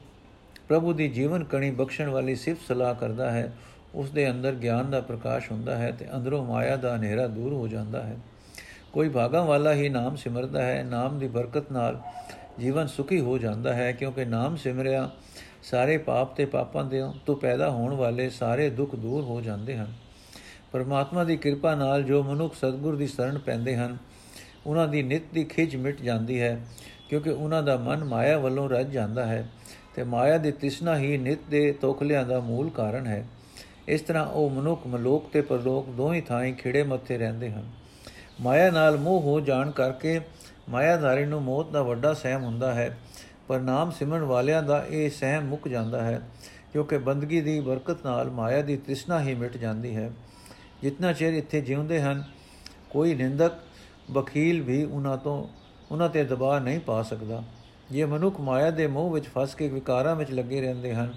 [0.68, 3.52] ਪ੍ਰਭੂ ਦੀ ਜੀਵਨ ਕਣੀ ਬਖਸ਼ਣ ਵਾਲੀ ਸਿਫਤ ਸਲਾਹ ਕਰਦਾ ਹੈ।
[3.94, 7.68] ਉਸ ਦੇ ਅੰਦਰ ਗਿਆਨ ਦਾ ਪ੍ਰਕਾਸ਼ ਹੁੰਦਾ ਹੈ ਤੇ ਅੰਦਰੋਂ ਮਾਇਆ ਦਾ ਹਨੇਰਾ ਦੂਰ ਹੋ
[7.68, 8.16] ਜਾਂਦਾ ਹੈ।
[8.92, 12.00] ਕੋਈ ਭਾਗਾ ਵਾਲਾ ਹੀ ਨਾਮ ਸਿਮਰਦਾ ਹੈ। ਨਾਮ ਦੀ ਬਰਕਤ ਨਾਲ
[12.60, 15.10] ਜੀਵਨ ਸੁਖੀ ਹੋ ਜਾਂਦਾ ਹੈ ਕਿਉਂਕਿ ਨਾਮ ਸਿਮਰਿਆ
[15.62, 19.92] ਸਾਰੇ ਪਾਪ ਤੇ ਪਾਪਾਂ ਦੇ ਤੋਂ ਪੈਦਾ ਹੋਣ ਵਾਲੇ ਸਾਰੇ ਦੁੱਖ ਦੂਰ ਹੋ ਜਾਂਦੇ ਹਨ।
[20.72, 23.96] ਪਰਮਾਤਮਾ ਦੀ ਕਿਰਪਾ ਨਾਲ ਜੋ ਮਨੁੱਖ ਸਤਗੁਰ ਦੀ ਸ਼ਰਨ ਪੈਂਦੇ ਹਨ,
[24.66, 26.60] ਉਹਨਾਂ ਦੀ ਨਿਤ ਦੀ ਖਿੱਚ ਮਿਟ ਜਾਂਦੀ ਹੈ
[27.08, 29.48] ਕਿਉਂਕਿ ਉਹਨਾਂ ਦਾ ਮਨ ਮਾਇਆ ਵੱਲੋਂ ਰੱਜ ਜਾਂਦਾ ਹੈ।
[29.99, 33.25] ਤੇ ਮਾਇਆ ਦੀ ਤ੍ਰਿਸ਼ਨਾ ਹੀ ਨਿਤ ਦੇ ਤੋਖਲਿਆਂ ਦਾ ਮੂਲ ਕਾਰਨ ਹੈ।
[33.88, 37.64] ਇਸ ਤਰ੍ਹਾਂ ਉਹ ਮਨੁੱਖ, ਮਲੋਕ ਤੇ ਪਰਲੋਕ ਦੋਹੀ ਥਾਈਂ ਖਿੜੇ ਮੱਥੇ ਰਹਿੰਦੇ ਹਨ।
[38.40, 40.21] ਮਾਇਆ ਨਾਲ ਮੋਹ ਹੋ ਜਾਣ ਕਰਕੇ
[40.69, 42.97] ਮਾਇਆਧਾਰੀ ਨੂੰ ਮੌਤ ਦਾ ਵੱਡਾ ਸਹਿਮ ਹੁੰਦਾ ਹੈ,
[43.49, 46.21] ਪਰ ਨਾਮ ਸਿਮਰਨ ਵਾਲਿਆਂ ਦਾ ਇਹ ਸਹਿਮ ਮੁੱਕ ਜਾਂਦਾ ਹੈ,
[46.73, 50.11] ਕਿਉਂਕਿ ਬੰਦਗੀ ਦੀ ਬਰਕਤ ਨਾਲ ਮਾਇਆ ਦੀ ਤ੍ਰਿਸ਼ਨਾ ਹੀ ਮਿਟ ਜਾਂਦੀ ਹੈ।
[50.83, 52.25] ਜਿੰਨਾ ਚਿਰ ਇੱਥੇ ਜਿਉਂਦੇ ਹਨ,
[52.90, 53.52] ਕੋਈ ਨਿੰਦਕ
[54.11, 55.49] ਬਖੀਲ ਵੀ ਉਹਨਾਂ ਤੋਂ,
[55.90, 57.43] ਉਹਨਾਂ ਤੇ ਦਬਾਅ ਨਹੀਂ ਪਾ ਸਕਦਾ।
[57.90, 61.12] ਜੇ ਮਨੁੱਖ ਮਾਇਆ ਦੇ ਮੋਹ ਵਿੱਚ ਫਸ ਕੇ ਵਿਕਾਰਾਂ ਵਿੱਚ ਲੱਗੇ ਰਹਿੰਦੇ ਹਨ,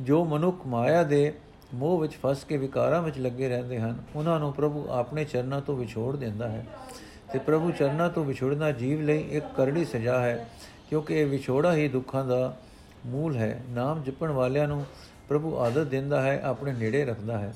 [0.00, 1.32] ਜੋ ਮਨੁੱਖ ਮਾਇਆ ਦੇ
[1.74, 5.76] ਮੋਹ ਵਿੱਚ ਫਸ ਕੇ ਵਿਕਾਰਾਂ ਵਿੱਚ ਲੱਗੇ ਰਹਿੰਦੇ ਹਨ, ਉਹਨਾਂ ਨੂੰ ਪ੍ਰਭੂ ਆਪਣੇ ਚਰਨਾਂ ਤੋਂ
[5.76, 6.66] ਵਿਛੋੜ ਦਿੰਦਾ ਹੈ
[7.32, 10.46] ਤੇ ਪ੍ਰਭੂ ਚਰਨਾਂ ਤੋਂ ਵਿਛੋੜਨਾ ਜੀਵ ਲਈ ਇੱਕ ਕਰੜੀ ਸਜ਼ਾ ਹੈ,
[10.90, 12.56] ਕਿਉਂਕਿ ਇਹ ਵਿਛੋੜਾ ਹੀ ਦੁੱਖਾਂ ਦਾ
[13.06, 14.84] ਮੂਲ ਹੈ। ਨਾਮ ਜਪਣ ਵਾਲਿਆਂ ਨੂੰ
[15.28, 17.54] ਪ੍ਰਭੂ ਆਦਤ ਦਿੰਦਾ ਹੈ, ਆਪਣੇ ਨੇੜੇ ਰੱਖਦਾ ਹੈ।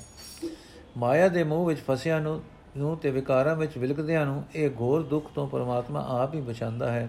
[0.96, 2.40] ਮਾਇਆ ਦੇ ਮੋਹ ਵਿੱਚ ਫਸਿਆਂ ਨੂੰ
[2.76, 7.08] ਨੂੰ ਤੇ ਵਿਕਾਰਾਂ ਵਿੱਚ ਵਿਲਕਦਿਆਂ ਨੂੰ ਇਹ ਘੋਰ ਦੁੱਖ ਤੋਂ ਪਰਮਾਤਮਾ ਆਪ ਹੀ ਬਚਾਉਂਦਾ ਹੈ।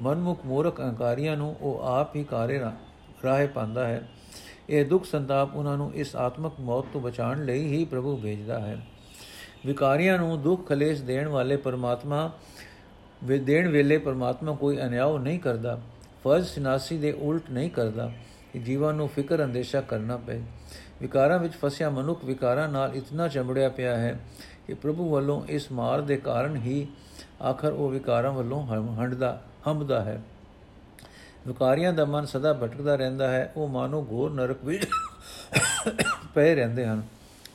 [0.00, 2.60] ਮਨਮੁਖ ਮੂਰਖ ਅਹੰਕਾਰੀਆਂ ਨੂੰ ਉਹ ਆਪ ਹੀ ਕਾਰੇ
[3.24, 4.08] ਰਾਹੇ ਪਾਉਂਦਾ ਹੈ।
[4.68, 8.86] ਇਹ ਦੁੱਖ ਸੰਤਾਪ ਉਹਨਾਂ ਨੂੰ ਇਸ ਆਤਮਕ ਮੌਤ ਤੋਂ ਬਚਾਉਣ ਲਈ ਹੀ ਪ੍ਰਭੂ ਭੇਜਦਾ ਹੈ।
[9.66, 12.30] ਵਿਕਾਰੀਆਂ ਨੂੰ ਦੁੱਖ ਕਲੇਸ਼ ਦੇਣ ਵਾਲੇ ਪਰਮਾਤਮਾ,
[13.24, 15.80] ਵੇ, ਦੇਣ ਵੇਲੇ ਪਰਮਾਤਮਾ ਕੋਈ ਅਨਿਆਉ ਨਹੀਂ ਕਰਦਾ।
[16.24, 18.12] ਫਰਜ਼ ਸਿਨਾਸੀ ਦੇ ਉਲਟ ਨਹੀਂ ਕਰਦਾ
[18.52, 20.42] ਕਿ ਜੀਵਾਂ ਨੂੰ ਫਿਕਰ ਅੰਦੇਸ਼ਾ ਕਰਨਾ ਪਏ।
[21.00, 24.20] ਵਿਕਾਰਾਂ ਵਿੱਚ ਫਸਿਆ ਮਨੁੱਖ ਵਿਕਾਰਾਂ ਨਾਲ ਇਤਨਾ ਚੰਬੜਿਆ ਪਿਆ ਹੈ
[24.66, 26.86] ਕਿ ਪ੍ਰਭੂ ਵੱਲੋਂ ਇਸ ਮਾਰ ਦੇ ਕਾਰਨ ਹੀ
[27.42, 28.62] ਆਖਰ ਉਹ ਵਿਕਾਰਾਂ ਵੱਲੋਂ
[28.98, 30.20] ਹੰਡਦਾ ਹੰਬਦਾ ਹੈ।
[31.46, 34.86] ਵਿਕਾਰੀਆਂ ਦਾ ਮਨ ਸਦਾ ਭਟਕਦਾ ਰਹਿੰਦਾ ਹੈ। ਉਹ ਮਾਨੋ ਘੋਰ ਨਰਕ ਵਿੱਚ
[36.34, 37.02] ਪਏ ਰਹਿੰਦੇ ਹਨ।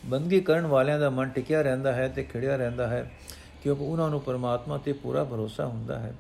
[0.06, 3.12] ਬੰਦਗੀ ਕਰਨ ਵਾਲਿਆਂ ਦਾ ਮਨ ਟਿਕਿਆ ਰਹਿੰਦਾ ਹੈ ਤੇ ਖਿੜਿਆ ਰਹਿੰਦਾ ਹੈ,
[3.64, 6.14] ਕਿਉਂਕਿ ਉਹਨਾਂ ਨੂੰ ਪਰਮਾਤਮਾ ਤੇ ਪੂਰਾ ਭਰੋਸਾ ਹੁੰਦਾ ਹੈ।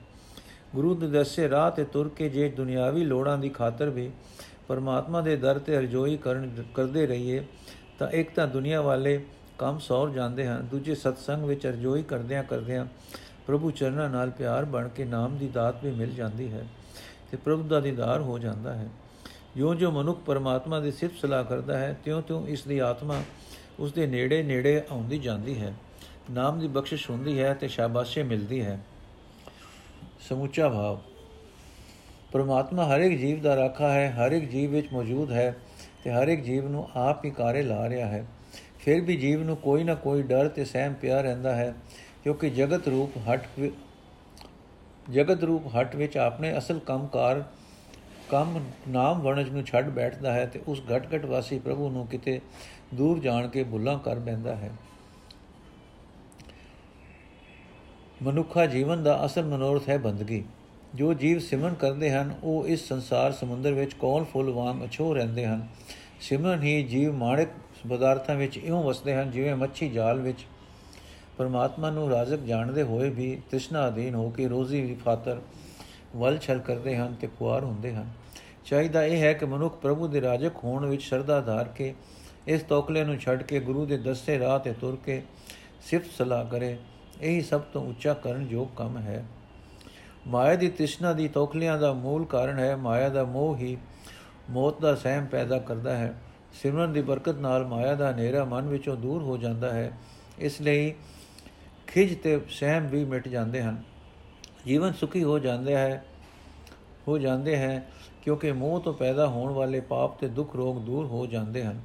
[0.75, 4.09] ਗੁਰੂ ਦੇ ਦੱਸੇ ਰਾਹ ਤੇ ਤੁਰ ਕੇ ਜੇ ਦੁਨਿਆਵੀ ਲੋੜਾਂ ਦੀ ਖਾਤਰ ਵੀ
[4.67, 7.45] ਪਰਮਾਤਮਾ ਦੇ ਦਰ ਤੇ ਅਰਜ਼ੋਈ ਕਰਨ ਕਰਦੇ ਰਹੀਏ,
[7.99, 9.23] ਤਾਂ ਇੱਕ ਤਾਂ ਦੁਨੀਆ ਵਾਲੇ
[9.57, 12.85] ਕੰਮ ਸੌਰ ਜਾਂਦੇ ਹਨ, ਦੂਜੇ ਸਤਸੰਗ ਵਿੱਚ ਅਰਜ਼ੋਈ ਕਰਦਿਆਂ ਕਰਦਿਆਂ
[13.49, 16.65] ਪ੍ਰਭੂ ਚਰਨਾਂ ਨਾਲ ਪਿਆਰ ਬਣ ਕੇ ਨਾਮ ਦੀ ਦਾਤ ਵੀ ਮਿਲ ਜਾਂਦੀ ਹੈ
[17.31, 18.87] ਤੇ ਪ੍ਰਭੂ ਦਾ ਦੀਦਾਰ ਹੋ ਜਾਂਦਾ ਹੈ।
[19.57, 23.21] ਜੋ ਜੋ ਮਨੁੱਖ ਪਰਮਾਤਮਾ ਦੀ ਸਿਫਤ ਸਲਾਹ ਕਰਦਾ ਹੈ ਤਿਉਂ-ਤਿਉਂ ਇਸ ਦੀ ਆਤਮਾ
[23.79, 25.73] ਉਸ ਦੇ ਨੇੜੇ ਨੇੜੇ ਆਉਂਦੀ ਜਾਂਦੀ ਹੈ।
[26.31, 28.79] ਨਾਮ ਦੀ ਬਖਸ਼ਿਸ਼ ਹੁੰਦੀ ਹੈ ਤੇ ਸ਼ਾਬਾਸ਼ੇ ਮਿਲਦੀ ਹੈ।
[30.29, 30.99] ਸਮੁੱਚਾ ਭਾਵ,
[32.31, 35.55] ਪਰਮਾਤਮਾ ਹਰ ਇੱਕ ਜੀਵ ਦਾ ਰਾਖਾ ਹੈ ਹਰ ਇੱਕ ਜੀਵ ਵਿੱਚ ਮੌਜੂਦ ਹੈ
[36.03, 38.25] ਤੇ ਹਰ ਇੱਕ ਜੀਵ ਨੂੰ ਆਪ ਹੀ ਕਾਰੇ ਲਾ ਰਿਹਾ ਹੈ।
[38.79, 41.75] ਫਿਰ ਵੀ ਜੀਵ ਨੂੰ ਕੋਈ ਨਾ ਕੋਈ ਡਰ ਤੇ ਸਹਿਮ ਪਿਆ ਰਹਿੰਦਾ ਹੈ
[42.23, 43.47] ਕਿਉਂਕਿ ਜਗਤ ਰੂਪ ਹਟ
[45.11, 47.43] ਜਗਤ ਰੂਪ ਹਟ ਵਿੱਚ ਆਪਣੇ ਅਸਲ ਕੰਮਕਾਰ,
[48.29, 52.41] ਕੰਮ ਨਾਮ ਵਣਜ ਨੂੰ ਛੱਡ ਬੈਠਦਾ ਹੈ ਤੇ ਉਸ ਘਟ-ਘਟ ਵਾਸੀ ਪ੍ਰਭੂ ਨੂੰ ਕਿਤੇ
[52.93, 54.71] ਦੂਰ ਜਾਣ ਕੇ ਭੁੱਲਾਂ ਕਰ ਬੈੰਦਾ ਹੈ।
[58.23, 60.43] ਮਨੁੱਖਾ ਜੀਵਨ ਦਾ ਅਸਲ ਮਨੋਰਥ ਹੈ ਬੰਦਗੀ।
[60.95, 65.45] ਜੋ ਜੀਵ ਸਿਮਰਨ ਕਰਦੇ ਹਨ, ਉਹ ਇਸ ਸੰਸਾਰ ਸਮੁੰਦਰ ਵਿੱਚ ਕੌਲ ਫੁੱਲ ਵਾਂਗ ਅਛੋ ਰਹਿੰਦੇ
[65.45, 65.67] ਹਨ?
[66.21, 67.47] ਸਿਮਰਨ ਹੀ ਜੀਵ ਮਾਣਕ
[67.89, 70.45] ਪਦਾਰਥਾਂ ਵਿੱਚ ਇਉਂ ਵਸਦੇ ਹਨ ਜਿਵੇਂ ਮੱਛੀ ਜਾਲ ਵਿੱਚ
[71.39, 75.41] ਪਰਮਾਤਮਾ ਨੂੰ ਰਾਜ਼ਕ ਜਾਣਦੇ ਹੋਏ ਵੀ ਤ੍ਰਿਸ਼ਨਾ ਅਧੀਨ ਹੋ ਕੇ ਰੋਜ਼ੀ ਦੀ ਖਾਤਰ
[76.15, 78.09] ਵਲ ਛਲ ਕਰਦੇ ਹਨ ਤੇ ਖੁਆਰ ਹੁੰਦੇ ਹਨ।
[78.65, 81.93] ਚਾਹੀਦਾ ਇਹ ਹੈ ਕਿ ਮਨੁੱਖ ਪ੍ਰਭੂ ਦੇ ਰਾਜਕ ਹੋਣ ਵਿੱਚ ਸ਼ਰਧਾ ਧਾਰ ਕੇ
[82.47, 85.21] ਇਸ ਤੋਕਲੇ ਨੂੰ ਛੱਡ ਕੇ ਗੁਰੂ ਦੇ ਦੱਸੇ ਰਾਹ ਤੇ ਤੁਰ ਕੇ
[85.81, 86.77] ਸਿਫਤ ਸਲਾਹ ਕਰੇ।
[87.21, 89.25] ਇਹੀ ਸਭ ਤੋਂ ਉੱਚਾ ਕਰਨ ਯੋਗ ਕੰਮ ਹੈ।
[90.27, 93.77] ਮਾਇਆ ਦੀ ਤ੍ਰਿਸ਼ਨਾ ਦੀ ਤੋਕਲਿਆਂ ਦਾ ਮੂਲ ਕਾਰਨ ਹੈ, ਮਾਇਆ ਦਾ ਮੋਹ ਹੀ
[94.49, 96.13] ਮੌਤ ਦਾ ਸਹਿਮ ਪੈਦਾ ਕਰਦਾ ਹੈ।
[96.53, 99.91] ਸਿਮਰਨ ਦੀ ਬਰਕਤ ਨਾਲ ਮਾਇਆ ਦਾ ਹਨੇਰਾ ਮਨ ਵਿੱਚੋਂ ਦੂਰ ਹੋ ਜਾਂਦਾ ਹੈ।
[100.39, 100.93] ਇਸ ਲਈ
[101.89, 103.81] ਖਿਜ ਤੇ ਸਹਿਮ ਵੀ ਮਿਟ ਜਾਂਦੇ ਹਨ।
[104.65, 106.03] ਜੀਵਨ ਸੁਖੀ ਹੋ ਜਾਂਦਾ ਹੈ,
[107.07, 107.85] ਹੋ ਜਾਂਦੇ ਹੈ
[108.23, 111.79] ਕਿਉਂਕਿ ਮੋਹ ਤੋਂ ਪੈਦਾ ਹੋਣ ਵਾਲੇ ਪਾਪ ਤੇ ਦੁੱਖ ਰੋਗ ਦੂਰ ਹੋ ਜਾਂਦੇ ਹਨ,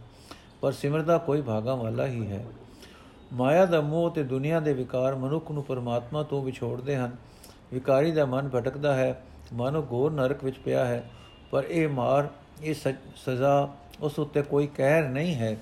[0.61, 2.45] ਪਰ ਸਿਮਰਦਾ ਕੋਈ ਭਾਗਾ ਵਾਲਾ ਹੀ ਹੈ।
[3.33, 7.17] ਮਾਇਆ ਦਾ ਮੋਹ ਤੇ ਦੁਨੀਆ ਦੇ ਵਿਕਾਰ ਮਨੁੱਖ ਨੂੰ ਪਰਮਾਤਮਾ ਤੋਂ ਵਿਛੋੜਦੇ ਹਨ।
[7.73, 11.03] ਵਿਕਾਰੀ ਦਾ ਮਨ ਭਟਕਦਾ ਹੈ, ਮਨੋ ਗੋਰ ਨਰਕ ਵਿੱਚ ਪਿਆ ਹੈ,
[11.51, 12.29] ਪਰ ਇਹ ਮਾਰ,
[12.63, 12.75] ਇਹ
[13.17, 13.69] ਸਜ਼ਾ
[14.01, 15.57] ਉਸ ਉੱਤੇ ਕੋਈ ਕਹਿਰ ਨਹੀਂ ਹੈ,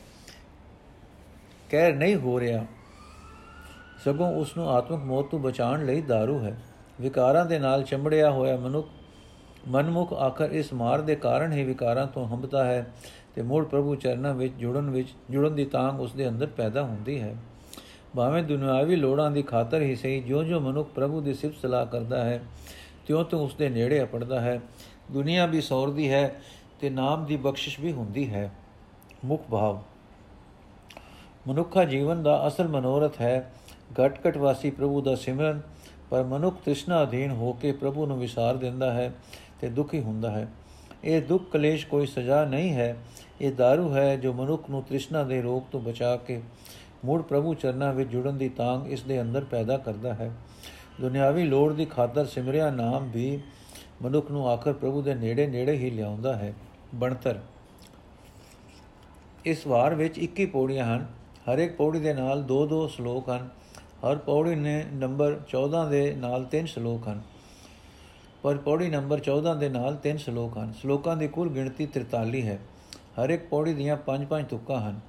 [1.70, 2.64] ਕਹਿਰ ਨਹੀਂ ਹੋ ਰਿਹਾ।
[4.04, 6.58] ਸਗੋਂ ਉਸ ਨੂੰ ਆਤਮਿਕ ਮੌਤ ਤੋਂ ਬਚਾਉਣ ਲਈ दारू ਹੈ।
[7.00, 8.88] ਵਿਕਾਰਾਂ ਦੇ ਨਾਲ ਚੰਬੜਿਆ ਹੋਇਆ ਮਨੁੱਖ,
[9.68, 12.92] ਮਨਮੁਖ ਆਖਰ ਇਸ ਮਾਰ ਦੇ ਕਾਰਨ ਹੀ ਵਿਕਾਰਾਂ ਤੋਂ ਹੰਬਦਾ ਹੈ
[13.34, 17.20] ਤੇ ਮੂਲ ਪ੍ਰਭੂ ਚਰਨਾਂ ਵਿੱਚ ਜੁੜਨ ਵਿੱਚ, ਜੁੜਨ ਦੀ ਤਾਂਗ ਉਸ ਦੇ ਅੰਦਰ ਪੈਦਾ ਹੁੰਦੀ
[17.20, 17.36] ਹੈ।
[18.16, 22.42] ਭਾਵੇਂ ਦੁਨਿਆਵੀ ਲੋੜਾਂ ਦੀ ਖਾਤਰ ਹੀ ਸਹੀ, ਜਿਉਂ-ਜਿਉਂ ਮਨੁੱਖ ਪ੍ਰਭੂ ਦੀ ਸਿਫਤ ਸਲਾਹ ਕਰਦਾ ਹੈ,
[23.06, 24.60] ਤਿਉਂ-ਤਿਉਂ ਉਸ ਦੇ ਨੇੜੇ ਅਪੜਦਾ ਹੈ।
[25.10, 26.42] ਦੁਨੀਆ ਵੀ ਸੌਰਦੀ ਹੈ
[26.80, 28.52] ਤੇ ਨਾਮ ਦੀ ਬਖਸ਼ਿਸ਼ ਵੀ ਹੁੰਦੀ ਹੈ।
[29.24, 29.78] ਮੁਖ ਭਾਵ,
[31.48, 33.52] ਮਨੁੱਖਾ ਜੀਵਨ ਦਾ ਅਸਲ ਮਨੋਰਥ ਹੈ
[34.00, 35.60] ਘਟ-ਘਟ ਵਾਸੀ ਪ੍ਰਭੂ ਦਾ ਸਿਮਰਨ,
[36.10, 39.14] ਪਰ ਮਨੁੱਖ ਤ੍ਰਿਸ਼ਨਾ ਅਧੀਨ ਹੋ ਕੇ ਪ੍ਰਭੂ ਨੂੰ ਵਿਸਾਰ ਦਿੰਦਾ ਹੈ
[39.60, 40.48] ਤੇ ਦੁਖੀ ਹੁੰਦਾ ਹੈ।
[41.04, 42.96] ਇਹ ਦੁੱਖ ਕਲੇਸ਼ ਕੋਈ ਸਜ਼ਾ ਨਹੀਂ ਹੈ।
[43.40, 46.42] ਇਹ दारू ਹੈ ਜੋ ਮਨੁੱਖ ਨੂੰ ਤ੍ਰਿਸ਼ਨਾ ਦੇ ਰੋਗ ਤੋਂ ਬਚਾ ਕੇ
[47.04, 50.32] ਮੂੜ ਪ੍ਰਭੂ ਚਰਨਾਂ ਵਿੱਚ ਜੁੜਨ ਦੀ ਤਾਂਗ ਇਸ ਦੇ ਅੰਦਰ ਪੈਦਾ ਕਰਦਾ ਹੈ।
[51.00, 53.40] ਦੁਨਿਆਵੀ ਲੋੜ ਦੀ ਖਾਤਰ ਸਿਮਰਿਆ ਨਾਮ ਵੀ
[54.02, 56.54] ਮਨੁੱਖ ਨੂੰ ਆਖਰ ਪ੍ਰਭੂ ਦੇ ਨੇੜੇ ਨੇੜੇ ਹੀ ਲਿਆਉਂਦਾ ਹੈ।
[56.94, 57.40] ਬਣਤਰ।
[59.44, 61.06] ਇਸ ਵਾਰ ਵਿੱਚ 21 ਪੌੜੀਆਂ ਹਨ।
[61.52, 63.48] ਹਰ ਇੱਕ ਪੌੜੀ ਦੇ ਨਾਲ ਦੋ ਦੋ ਸ਼ਲੋਕ ਹਨ।
[64.10, 67.20] ਹਰ ਪੌੜੀ ਨੇ ਨੰਬਰ 14 ਦੇ ਨਾਲ ਤਿੰਨ ਸ਼ਲੋਕ ਹਨ।
[68.42, 72.58] ਪਰ ਪੌੜੀ ਨੰਬਰ 14 ਦੇ ਨਾਲ ਤਿੰਨ ਸ਼ਲੋਕ ਹਨ। ਸ਼ਲੋਕਾਂ ਦੀ ਕੁੱਲ ਗਿਣਤੀ 43 ਹੈ।
[72.96, 75.00] ਹਰ ਇੱਕ ਪੌੜੀ ਦੀਆਂ 5-5 ਤੁਕਾਂ ਹਨ।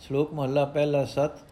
[0.00, 1.43] ਸ਼ਲੋਕ ਮਹਲਾ ਪਹਿਲਾ 7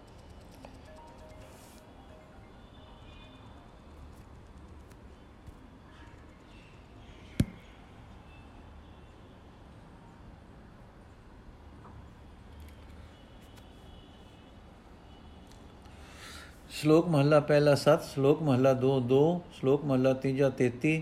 [16.83, 19.19] ਸ਼ਲੋਕ ਮਹਲਾ ਪਹਿਲਾ 7 ਸ਼ਲੋਕ ਮਹਲਾ 2 2
[19.57, 20.95] ਸ਼ਲੋਕ ਮਹਲਾ ਤੀਜਾ 33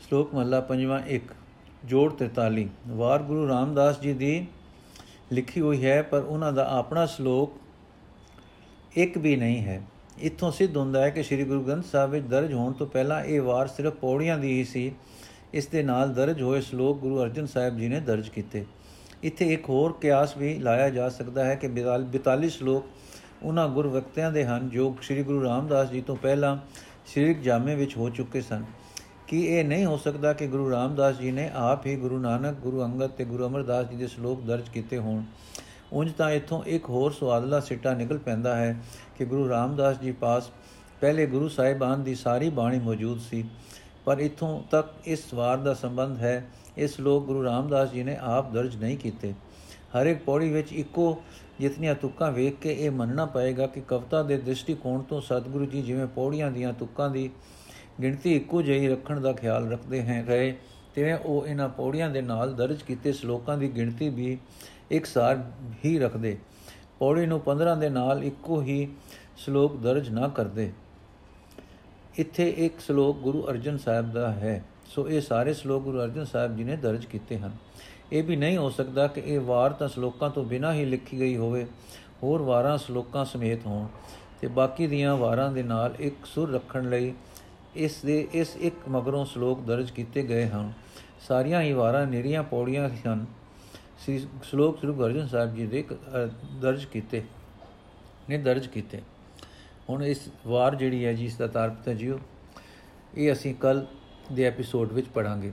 [0.00, 1.34] ਸ਼ਲੋਕ ਮਹਲਾ ਪੰਜਵਾਂ 1
[1.84, 2.62] ਜੋੜ 43
[3.00, 4.30] ਵਾਰ ਗੁਰੂ ਰਾਮਦਾਸ ਜੀ ਦੀ
[5.32, 7.58] ਲਿਖੀ ਹੋਈ ਹੈ, ਪਰ ਉਹਨਾਂ ਦਾ ਆਪਣਾ ਸ਼ਲੋਕ
[8.96, 9.80] ਇੱਕ ਵੀ ਨਹੀਂ ਹੈ।
[10.20, 13.40] ਇੱਥੋਂ ਸਿੱਧ ਹੁੰਦਾ ਹੈ ਕਿ ਸ੍ਰੀ ਗੁਰੂ ਗ੍ਰੰਥ ਸਾਹਿਬ ਵਿੱਚ ਦਰਜ ਹੋਣ ਤੋਂ ਪਹਿਲਾਂ ਇਹ
[13.42, 14.90] ਵਾਰ ਸਿਰਫ ਪੌੜੀਆਂ ਦੀ ਹੀ ਸੀ।
[15.54, 18.64] ਇਸ ਦੇ ਨਾਲ ਦਰਜ ਹੋਏ ਸ਼ਲੋਕ ਗੁਰੂ ਅਰਜਨ ਸਾਹਿਬ ਜੀ ਨੇ ਦਰਜ ਕੀਤੇ।
[19.22, 22.86] ਇੱਥੇ ਇੱਕ ਹੋਰ ਕਿਆਸ ਵੀ ਲਾਇਆ ਜਾ ਸਕਦਾ ਹੈ ਕਿ 42 ਸ਼ਲੋਕ
[23.42, 26.56] ਉਹਨਾਂ ਗੁਰ ਵਕਤਿਆਂ ਦੇ ਹਨ ਜੋ ਸ੍ਰੀ ਗੁਰੂ ਰਾਮਦਾਸ ਜੀ ਤੋਂ ਪਹਿਲਾਂ
[27.06, 28.64] ਸ੍ਰੀਕ ਜਾਮੇ ਵਿੱਚ ਹੋ ਚੁੱਕੇ ਸਨ।
[29.26, 32.84] ਕਿ ਇਹ ਨਹੀਂ ਹੋ ਸਕਦਾ ਕਿ ਗੁਰੂ ਰਾਮਦਾਸ ਜੀ ਨੇ ਆਪ ਹੀ ਗੁਰੂ ਨਾਨਕ, ਗੁਰੂ
[32.84, 35.22] ਅੰਗਦ ਤੇ ਗੁਰੂ ਅਮਰਦਾਸ ਜੀ ਦੇ ਸ਼ਲੋਕ ਦਰਜ ਕੀਤੇ ਹੋਣ?
[35.92, 38.76] ਉਂਝ ਤਾਂ ਇਥੋਂ ਇੱਕ ਹੋਰ ਸਵਾਦਲਾ ਸਿੱਟਾ ਨਿਕਲ ਪੈਂਦਾ ਹੈ
[39.18, 40.50] ਕਿ ਗੁਰੂ ਰਾਮਦਾਸ ਜੀ ਪਾਸ
[41.00, 43.44] ਪਹਿਲੇ ਗੁਰੂ ਸਾਹਿਬਾਨ ਦੀ ਸਾਰੀ ਬਾਣੀ ਮੌਜੂਦ ਸੀ।
[44.04, 46.46] ਪਰ ਇਥੋਂ ਤੱਕ ਇਸ ਸਵਾਰ ਦਾ ਸੰਬੰਧ ਹੈ
[46.76, 49.34] ਇਸ ਸ਼ਲੋਕ ਗੁਰੂ ਰਾਮਦਾਸ ਜੀ ਨੇ ਆਪ ਦਰਜ ਨਹੀਂ ਕੀਤੇ।
[49.70, 51.22] ਹਰ ਇੱਕ ਪੌੜੀ ਵਿੱਚ ਇੱਕੋ
[51.60, 56.06] ਜਿਤਨੀਆਂ ਤੁਕਾਂ ਵੇਖ ਕੇ ਇਹ ਮੰਨਣਾ ਪਏਗਾ ਕਿ ਕਵਤਾ ਦੇ ਦ੍ਰਿਸ਼ਟੀਕੋਣ ਤੋਂ ਸਤਿਗੁਰੂ ਜੀ ਜਿਵੇਂ
[56.06, 57.30] ਪੌੜੀਆਂ ਦੀਆਂ ਤੁਕਾਂ ਦੀ
[58.02, 60.56] ਗਿਣਤੀ ਇੱਕੋ ਜਿਹੀ ਰੱਖਣ ਦਾ ਖਿਆਲ ਰੱਖਦੇ ਹੈ ਗਏ
[60.94, 64.38] ਤਿਵੇਂ ਉਹ ਇਹਨਾਂ ਪੌੜੀਆਂ ਦੇ ਨਾਲ ਦਰਜ ਕੀਤੇ ਸ਼ਲੋਕਾਂ ਦੀ ਗਿਣਤੀ ਵੀ
[64.90, 65.52] ਇੱਕਸਾਰ
[65.84, 66.38] ਹੀ ਰੱਖਦੇ।
[66.98, 68.88] ਪੌੜੀ ਨੂੰ 15 ਦੇ ਨਾਲ ਇੱਕੋ ਹੀ
[69.36, 70.72] ਸ਼ਲੋਕ ਦਰਜ ਨਾ ਕਰਦੇ।
[72.18, 76.56] ਇੱਥੇ ਇੱਕ ਸ਼ਲੋਕ ਗੁਰੂ ਅਰਜਨ ਸਾਹਿਬ ਦਾ ਹੈ। ਸੋ ਇਹ ਸਾਰੇ ਸ਼ਲੋਕ ਗੁਰੂ ਅਰਜਨ ਸਾਹਿਬ
[76.56, 77.52] ਜੀ ਨੇ ਦਰਜ ਕੀਤੇ ਹਨ।
[78.12, 81.36] ਇਹ ਵੀ ਨਹੀਂ ਹੋ ਸਕਦਾ ਕਿ ਇਹ ਵਾਰ ਤਾਂ ਸ਼ਲੋਕਾਂ ਤੋਂ ਬਿਨਾਂ ਹੀ ਲਿਖੀ ਗਈ
[81.36, 81.66] ਹੋਵੇ,
[82.22, 83.86] ਹੋਰ ਵਾਰਾਂ ਸ਼ਲੋਕਾਂ ਸਮੇਤ ਹੋਣ।
[84.40, 87.12] ਤੇ ਬਾਕੀ ਦੀਆਂ ਵਾਰਾਂ ਦੇ ਨਾਲ ਇੱਕ ਸੁਰ ਰੱਖਣ ਲਈ
[87.76, 90.72] ਇਸ ਦੇ, ਇਸ ਇੱਕ ਮਗਰੋਂ ਸ਼ਲੋਕ ਦਰਜ ਕੀਤੇ ਗਏ ਹਨ।
[91.28, 93.26] ਸਾਰੀਆਂ ਹੀ ਵਾਰਾਂ ਨਿਰੀਆਂ ਪੌੜੀਆਂ ਹਨ।
[94.04, 95.84] ਸ੍ਰੀ ਸ਼ਲੋਕ ਸ੍ਰੀ ਗੁਰੂ ਸਾਹਿਬ ਜੀ ਦੇ
[96.60, 97.22] ਦਰਜ ਕੀਤੇ,
[98.28, 99.00] ਨੇ ਦਰਜ ਕੀਤੇ।
[99.90, 102.18] ਹੁਣ ਇਸ ਵਾਰ ਜਿਹੜੀ ਹੈ ਜੀ, ਇਸ ਦਾ ਤਾਰਪਤਾ ਜੀਓ,
[103.14, 103.86] ਇਹ ਅਸੀਂ ਕੱਲ
[104.32, 105.52] ਦੇ ਐਪੀਸੋਡ ਵਿੱਚ ਪੜਾਂਗੇ